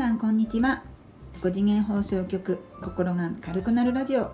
[0.00, 0.82] さんこんにちは
[1.42, 4.32] 5次元放送局心が軽くなるラジオ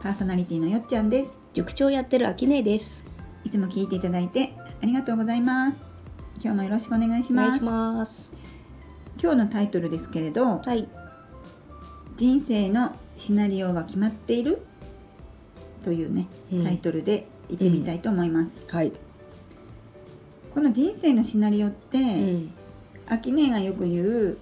[0.00, 3.02] パーソナリティのよっちゃんです塾長やってるあきねです。
[3.42, 5.80] いつも聞いていただいてありがとうございます
[6.40, 8.28] 今日もよろしくお願いします。
[9.20, 10.88] 今日のタイトルですけれどはい。
[12.16, 14.62] 人生のシナリオは決まっている？
[15.84, 18.92] というねうんタイトルで言ってみたいと思います、はい。
[20.54, 22.54] この人生のシナリオって、うん。
[23.08, 24.38] アキネがよく言う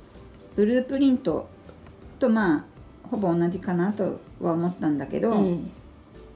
[0.59, 1.49] ブループリント
[2.19, 2.67] とま
[3.05, 5.71] あほぼ同じかなとは思ったんだけど、うん。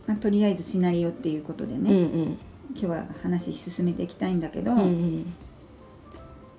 [0.06, 1.82] まあ、とりあえずシナリオっていうことでうん。
[1.82, 2.38] ね、うん。
[2.70, 5.34] 今日は話進めていきたいんだけど、うん。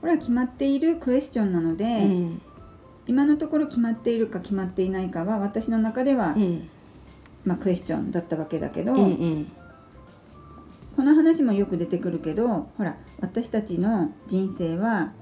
[0.02, 2.41] これは決まっているクエスチョンなので、うん。
[3.08, 6.70] 今のところ決まっているか決まっていないかは私の中では、うん。
[7.45, 9.50] まあ、クエスチョンだったわけだけど、うん。
[10.98, 15.14] この話もよく出てくるけどほら私たちの人生は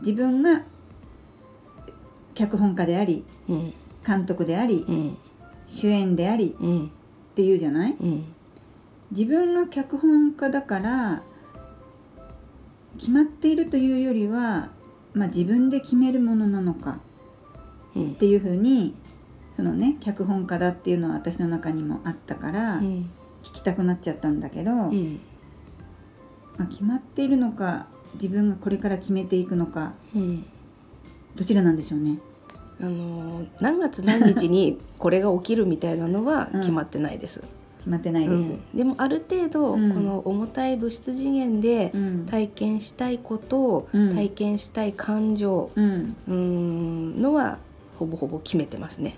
[0.00, 0.62] 自分が
[2.34, 3.74] 脚本家でありうん。
[4.06, 5.16] 監督でありうん。
[5.66, 6.86] 主演でありうん。
[6.86, 6.88] っ
[7.34, 7.96] ていうじゃない？
[8.00, 8.24] うん。
[9.10, 11.22] 自分が脚本家だから
[12.98, 14.70] 決まっているというよりは、
[15.14, 17.00] まあ、自分で決めるものなのか
[17.94, 18.14] うんっ。
[18.16, 18.94] ていうふうに
[19.56, 23.10] そのね脚本家だっていうのは私の中にもあったからうん。
[23.42, 25.20] 聞きたくなっちゃったんだけど、うん。
[26.56, 30.46] まあ、決まっているのか自分がこれから決めていくのかうん。
[31.36, 32.18] どちらなんでしょうね？
[32.80, 37.40] あのー何月何日にこれが起きるみたいなのはうん決まってないです。
[37.78, 38.32] 決まってないです。
[38.32, 47.58] うんでもある程度、うんこの重たい物質次元でうん体験したいこと、うん体験したい感情、うんのは
[47.98, 49.16] ほぼほぼ決めてますね。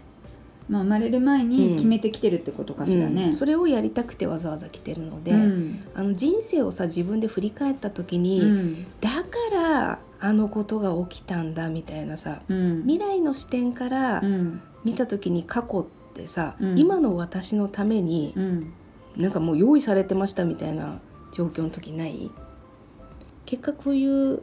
[0.69, 3.27] まあ、生まれる前に決めてきてるってことかしらね。
[3.27, 12.83] うんそれをやりたくてわざわざ来てるので、うんあの人生をさ自分で振り返った時に、うんだからあのことが起きたんだみたいなさうん。
[12.83, 14.61] 未来の視点からうん。
[14.85, 16.79] 見た時に過去ってさ、うん。
[16.79, 18.73] 今の私のためにうん。
[19.17, 21.01] なんかもう用意されてましたみたいな
[21.33, 22.31] 状況の時ない？
[23.45, 24.43] 結果こういう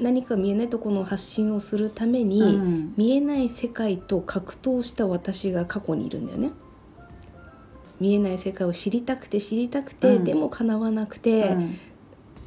[0.00, 2.94] 何か見えないところの発信をするために、うん。
[2.96, 6.50] 見えない世界と格闘した私が過去にいるんだよね。
[8.00, 10.24] 見えない世界を知りたくて知りたくて、うん。
[10.24, 11.78] でも叶わなくて、うん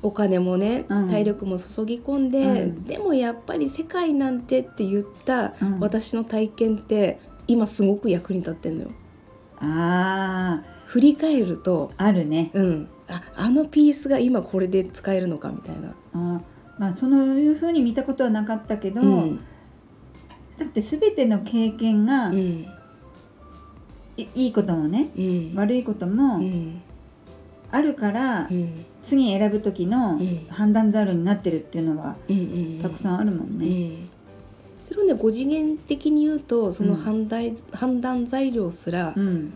[0.07, 1.09] お金もね、うん。
[1.09, 2.83] 体力も注ぎ込んで、うん。
[2.85, 5.79] でもやっぱり世界なんてって言ったうん。
[5.79, 8.89] 私の体験って今すごく役に立ってんのよ。
[9.59, 12.51] あ振り返るとああるね。
[12.53, 12.87] うん。
[13.09, 16.41] ああのピースが今これで使えるのかみたいな、あ
[16.77, 19.37] まあそういうふうに見たことはなかったけど、うん。
[20.57, 22.67] だって全ての経験が、うん。
[24.17, 25.53] いいいこともねうん。
[25.55, 26.81] 悪いことうもん
[27.71, 30.47] あるから、うん次選ぶ時のうん。
[30.49, 32.17] 判断材料になってるっていうのは
[32.81, 33.65] たくさんあるもんうね。
[33.87, 34.09] ん。
[34.85, 36.97] それをね5次元的に言うとそのうん。
[36.97, 39.53] 判断,、判断材料すらうん。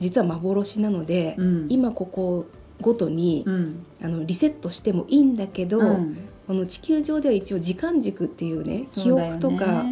[0.00, 1.66] 実は幻なので、うん。
[1.68, 2.46] 今ここ
[2.80, 3.84] ごとに、うん。
[4.02, 6.16] あのリセットしてもいいんだけど、うん。
[6.46, 9.12] この地球上では一応時間軸っていうねね。
[9.12, 9.84] 憶とか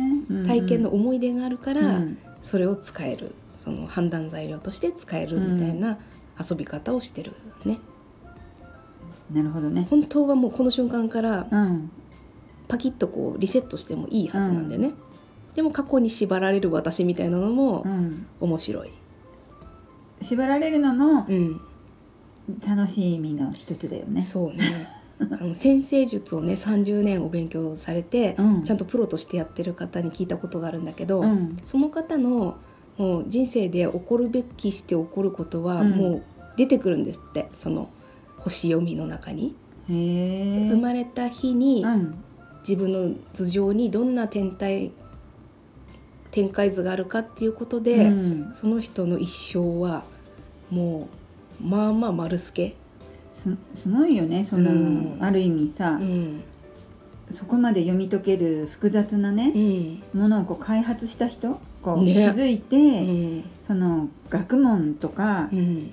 [0.47, 2.19] 体験のうん思い出があるから、うん。
[2.43, 3.33] それを使える。
[3.59, 5.99] その判断材料として使えるみたいな
[6.39, 7.33] 遊び方をしてる
[7.65, 7.79] ね、
[9.33, 9.87] なるほどね。
[9.89, 11.91] 本当はもうこの瞬間からうん。
[12.67, 14.95] パキッとこうリセットしてもいいはずなんだよね、
[15.55, 18.91] でも過去に縛られる私みたいなのもうん、面白い、
[20.23, 21.61] 縛られるのもうん。
[22.67, 24.23] 楽しみの一つだよね。
[24.23, 24.89] そうね。
[25.19, 28.63] あの先生術をね30年お勉強されて、うん。
[28.65, 31.59] ちゃんとプロとしてやってる方に聞いたことがあるんだけど、うん。
[31.65, 32.57] その方の
[32.97, 35.91] もう人生で起こるべきして起こることはうん。
[35.91, 36.23] もう
[36.57, 37.89] 出てくるんですって、その
[38.39, 39.55] 星読みの中に、
[39.89, 40.69] へえ。
[40.71, 42.15] 生まれた日にうん。
[42.67, 44.91] 自分の頭上にどんな天体
[46.31, 48.53] 展開図があるかっていうことで、うん。
[48.55, 50.05] その人の一生は
[50.71, 51.09] も
[51.61, 52.75] うまあまあ丸すけ、
[53.35, 55.19] すすごいよねその、うん。
[55.21, 55.99] ある意味さ。
[56.01, 56.43] う、ん。
[57.35, 60.21] そこまで読み解ける複雑なねう、ん。
[60.23, 62.15] ものをこう開発した人こう、ね。
[62.15, 63.45] 気づいて、うん。
[63.61, 65.93] その学問とかうん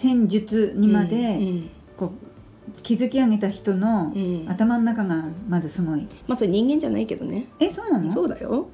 [0.00, 2.10] 戦術にまで、うんこう
[2.82, 4.44] 築き上げた人のうん。
[4.48, 6.02] 頭の中がまずすごい。
[6.28, 7.46] まあそれ人間じゃないけどね。
[7.58, 8.12] えそうなの？
[8.12, 8.68] そうだよ、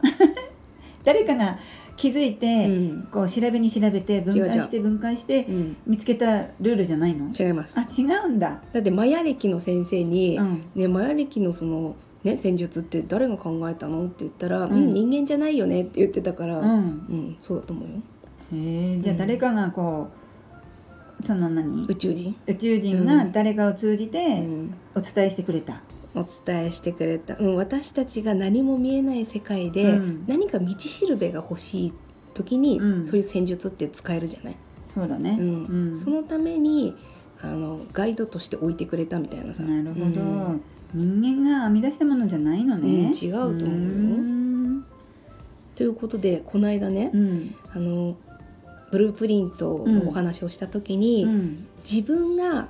[1.05, 1.59] 誰かが
[1.97, 3.09] 気づいて、うん。
[3.11, 7.31] こう調べに調べて分解して分解してうん、見つけたルールじゃないの？
[7.33, 7.79] 違います。
[7.79, 8.61] あ違うんだ。
[8.73, 10.63] だってマヤ歴の先生に、うん。
[10.75, 11.95] ね、マヤ歴のその、
[12.25, 14.05] ね、戦術って誰が考えたの？
[14.05, 15.83] って言ったら、ううんん人間じゃないよね？
[15.83, 17.95] って言ってたから、ううんん、そうだと思うよ。
[18.53, 19.19] へえじゃあうん。
[19.19, 20.24] 誰かがこう
[21.25, 21.87] その何？
[21.87, 24.75] 宇宙人、宇宙人が誰かを通じてうん。
[24.95, 25.81] お伝えしてくれた、
[26.15, 30.25] お伝えしてくれた、うん、私たちが何も見えない世界でうん。
[30.27, 31.93] 何か道しるべが欲しい
[32.35, 33.07] 時に、うん。
[33.07, 34.57] そういう戦術って使えるじゃない、
[34.87, 35.65] そうだね、うん。
[35.65, 35.99] うん。
[35.99, 36.95] そのために
[37.43, 39.63] あのガイドとして置いてくれたみたいなさ。
[39.63, 40.11] なるほど、う
[40.53, 40.63] ん。
[40.95, 43.67] 人間が編み出したものじゃないのね、うん違うと思うよ。
[43.67, 44.85] ん。
[45.75, 47.55] ということでこの間ね、うん。
[47.75, 48.17] あの
[48.95, 51.67] ブループリントのお話をした時に、うん。
[51.89, 52.69] 自分が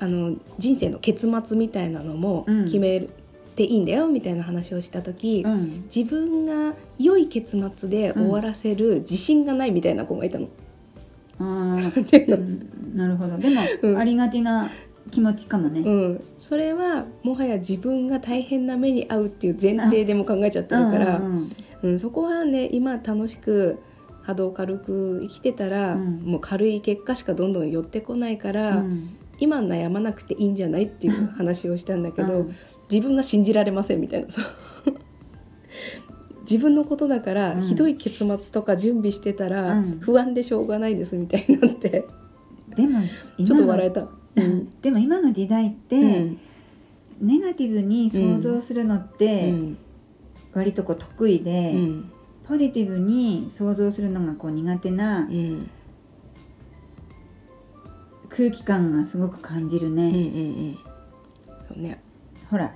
[0.00, 2.64] あの人生の結末みたいなのもうん。
[2.64, 3.06] 決め
[3.54, 5.84] ていいんだよみたいな話をした時、うん。
[5.94, 10.48] 自分が良い結末で終わらせる自信がないみたいな子がいたの。
[11.38, 11.76] うん。
[12.96, 13.38] なるほど。
[13.38, 13.96] でも、うん。
[13.96, 14.72] ありがちな
[15.12, 21.52] 気持ちかもね、うん、それはもはや自分が大変な目に遭うっていう前提でも考えちゃってるから、うんうん。
[21.82, 23.78] うん、そこはね今楽しく
[24.28, 26.20] 波動軽く生きてたら、うん。
[26.22, 29.16] もう軽い結果しかどんどん寄ってこないかうら、ん。
[29.40, 32.56] 今悩まなくていいんじゃないっていう話をしたんだけど、うん。
[32.90, 34.42] 自分が信じられませんみたいなさ。
[36.44, 37.62] 自分のことだから、うん。
[37.62, 39.98] ひどい結末とか準備してたら、うん。
[40.00, 42.04] 不安でしょうがないですみたいになって。
[42.76, 43.00] でも
[43.42, 44.08] ちょっと笑えた。
[44.36, 44.68] うん。
[44.82, 46.38] でも今の時代って、うん。
[47.22, 49.78] ネガティブに想像するのってうん。
[50.52, 52.12] 割とこう得意で、うん
[52.48, 55.70] ポジティブに想像するのがこう苦手なうん
[58.30, 60.20] 空気感がすごく感じるね、うんうんう
[60.72, 60.78] ん。
[61.68, 62.00] そうね。
[62.50, 62.74] ほら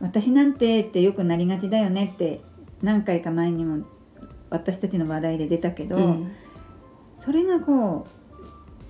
[0.00, 2.40] 私なんてってよくなりがちだよねって
[2.82, 3.86] 何回か前にも
[4.50, 6.32] 私たちの話題で出たけど、うん。
[7.18, 8.06] それがこ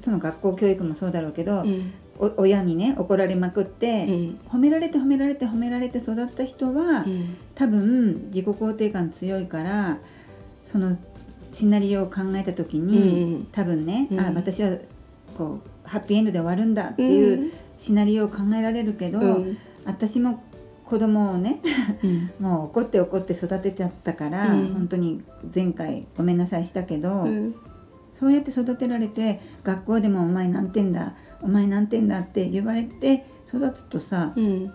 [0.00, 1.92] うその学校教育もそうだろうけど、うん。
[2.19, 4.40] お親にね怒られまくって、うん。
[4.50, 7.36] 褒められて褒められて褒められて育った人は、うん。
[7.54, 9.98] 多分自己肯定感強いから
[10.70, 10.99] その
[11.53, 13.44] シナリオを考えた時に、うん。
[13.47, 14.20] 多分ね、うん。
[14.20, 14.76] あ私は
[15.37, 19.59] こうハッピーエンドで終わるんだっていうシナリオを考えられるけど、うん。
[19.85, 20.44] 私も
[20.85, 21.61] 子供をね
[22.05, 22.31] うん。
[22.38, 24.67] もう怒って怒って育てちゃったから、うん。
[24.75, 25.23] 本当に
[25.55, 27.55] 前回ごめんなさいしたけど、うん。
[28.12, 34.73] そうやって育てられて学校でも「お前何点だお前何点だ」って言われて育つとさうん。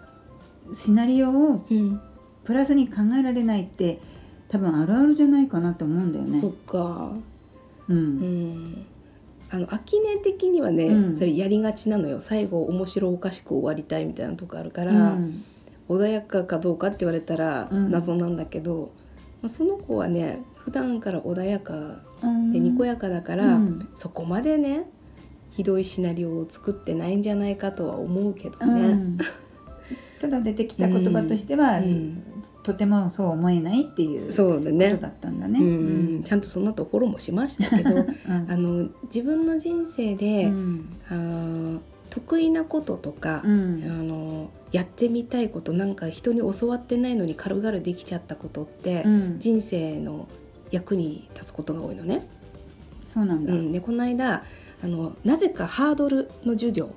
[0.74, 2.01] シナリオをうん。
[2.45, 4.00] プラスに考えられないって
[4.48, 6.30] 多分あるあるじゃないかなと思うんだよね。
[6.30, 7.12] そっか。
[7.88, 8.19] ううん。
[8.63, 8.86] ん
[9.50, 11.16] あの秋音的にはね、うん。
[11.16, 12.19] それやりがちなのよ。
[12.19, 15.44] 最後面白おかしく終わりたいみたいなとこあるかうら、ん。
[15.90, 17.92] 穏やかかどうかって言われたらうん。
[17.92, 18.92] 謎なんだけど、
[19.42, 22.51] まあ、その子はね普段から穏やかうん。
[22.51, 23.90] でにこやかだから、うん。
[23.95, 24.90] そこまでね
[25.51, 29.18] ひどいシナリオを作ってないんじゃないかとは思うけどうね。
[30.27, 32.23] んただ出てきた言葉としては、うん。
[32.63, 34.95] とてもそう思えないっていうことそうだね。
[34.95, 35.59] だったんだね。
[35.59, 35.63] う
[36.19, 36.23] ん。
[36.23, 38.07] ちゃんとその後フォローもしましたけどうん
[38.49, 41.81] あの自分の人生で、うん。
[42.09, 43.83] 得意なこととか、うん。
[43.83, 49.39] あのやってみたいことなんか人に教わってないのに軽々できちゃったことって、うん。
[49.39, 50.27] 人生の
[50.71, 52.27] 役に立つことが多いのね。
[53.13, 53.53] そうなんだ。
[53.53, 54.43] うん、でこの間
[54.83, 56.89] あのなぜかハードルの授業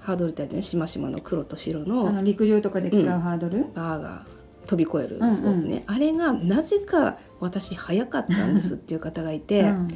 [0.00, 0.62] ハードルってあるね。
[0.62, 3.20] しましまの黒と白あのの陸上とかで使ううん。
[3.20, 4.26] ハードル、バーが
[4.66, 5.18] 飛び越える。
[5.32, 9.88] スポーツね、あれがなぜか私早かったんですっていう方がいて、 うん。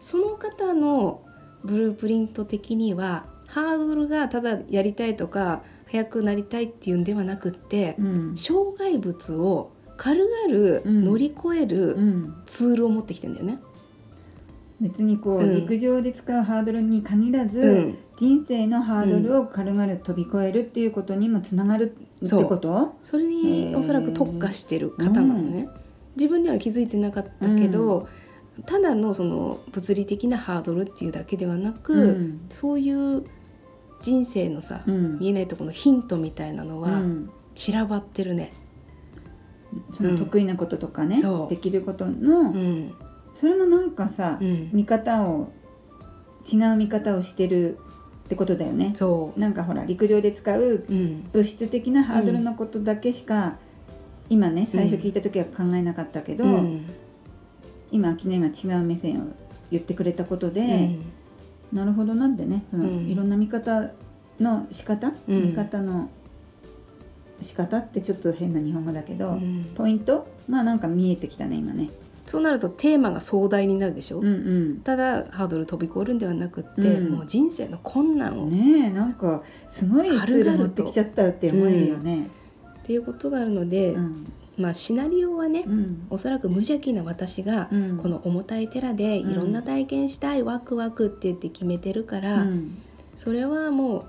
[0.00, 1.22] その方の
[1.62, 8.36] ブループリント的にはハードルがただやりたいとか速くなりたいっていうんではなくって、うん。
[8.36, 11.04] 障害物を軽々うん。
[11.04, 13.58] 乗り越えうるん、ツールを持ってきてんだよね。
[14.80, 15.54] 別にこう、うん。
[15.54, 17.98] 陸上で使うハードルに限らず、うん。
[18.16, 21.94] 人生のハードルを軽々飛び越えるっていうことにもつながる
[22.24, 22.96] ってこと？
[23.02, 25.68] それにおそらく特化してる方なのね、
[26.16, 28.08] 自分では気づいてなかったけど、
[28.66, 32.40] ただのその物理的なハードルっていうだけではなく、うん。
[32.50, 33.24] そういう
[34.02, 35.18] 人生のさ、うん。
[35.18, 37.30] 見えないところのヒントみたいなのはうん。
[37.54, 38.52] 散らばってるね。
[39.92, 42.94] その得意なこととかね、できることの、うん
[43.34, 44.70] それもなんかさ、うん。
[44.72, 45.52] 見方を
[46.50, 47.78] 違う見方をしてる
[48.24, 48.92] ってことだよね。
[48.94, 51.30] そなんかほら陸上で使うう、うん。
[51.32, 53.56] 物質的なハードルのことだけしか、
[54.28, 56.86] 今ね最初聞いた時は考えなかったけど、うん。
[57.90, 59.24] 今秋音が違う目線を
[59.70, 60.60] 言ってくれたことで、
[61.72, 61.78] うん。
[61.78, 63.08] なるほどなんでねその、うん。
[63.08, 63.92] いろんな見方
[64.38, 65.48] の仕方、うん。
[65.48, 66.10] 見方の
[67.42, 69.72] 仕方ってちょっと変な日本語だけど、うん。
[69.74, 70.26] ポイント？
[70.48, 71.90] がなんか見えてきたね今ね。
[72.30, 74.80] そうなるとテーマが壮大になるでしょ、うんうん。
[74.82, 77.10] ただハードル飛び越えるんではなくって、うん。
[77.10, 82.28] もう人生の困難を、ねえなんかすごいツー持ってきちゃったって思えるよね。
[82.84, 84.32] っていうことがあるので、うん。
[84.56, 86.06] まあシナリオはね、うん。
[86.08, 87.98] おそらく無邪気な私が、うん。
[87.98, 92.78] この重たい寺でいろんな体験したい、ワクワクって言って決めてるから、うん。
[93.16, 94.06] それはも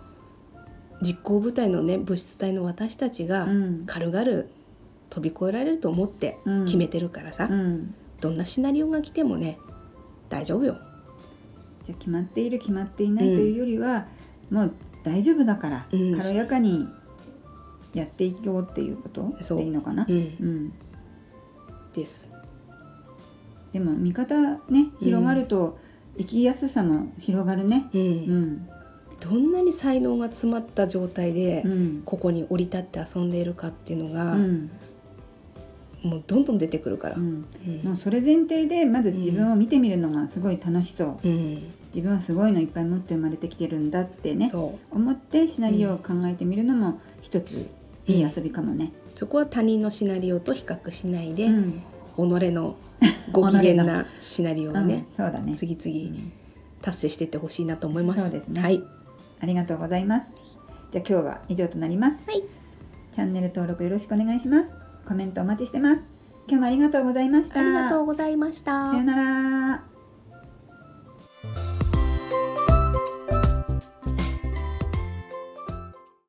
[1.02, 3.84] う実行部隊のね物質体の私たちがうん。
[3.88, 4.44] 軽々
[5.10, 6.66] 飛び越えられると思ってうん。
[6.66, 9.58] 決めてるからさ、うんどんなシナリオが来てもね
[10.30, 10.78] 大丈夫よ。
[11.86, 14.06] じゃあ決まっている決まっていないというよりは、
[14.50, 14.72] もう
[15.04, 16.18] 大丈夫だから、うん。
[16.18, 16.88] 軽やかに
[17.94, 20.06] やっていこうっていうことでいいのかな？
[20.08, 20.74] う、ん、うん、
[21.94, 22.32] です。
[23.74, 24.36] でも見方
[24.70, 25.80] ね広がると
[26.18, 27.90] 生きやすさも広がるね。
[27.94, 28.02] うん。
[28.02, 28.68] うん。
[29.20, 32.02] どんなに才能が詰まった状態で、うん。
[32.06, 34.72] ここに降り立って遊んでいるかっていうのが、うん
[36.04, 37.16] もうどんどん出てくるから。
[37.16, 47.68] うんうんもうそれ前提でまず自分を見てみるのがすごい楽しそううん自分はすごいのいっぱい持って生まれてきてるんだってねそ思ってシナリオを考えてみるのも一つ
[48.08, 48.92] いい遊びかもね。
[49.16, 51.84] うそこは他人のシナリオと比較しないで、うん
[52.18, 52.76] 己の
[53.32, 55.56] ご機嫌な シナリオをね、うんそうだね。
[55.56, 56.18] 次々
[56.82, 58.22] 達成していってほしいなと思います。
[58.22, 58.84] そうですねはい、
[59.40, 60.28] ありがとうございます。
[60.92, 62.20] じゃあ今日は以上となります。
[62.28, 62.44] はい
[63.14, 64.81] チャンネル登録よろしくお願いします。
[65.08, 66.02] コメントお待ちしてます。
[66.48, 67.60] 今日もありがとうございました。
[67.60, 68.92] ありがとうございました。
[68.92, 69.91] さよなら。